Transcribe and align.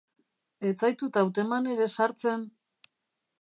Ez 0.69 0.71
zaitut 0.87 1.19
hauteman 1.21 1.69
ere 1.75 1.89
sartzen... 1.97 2.49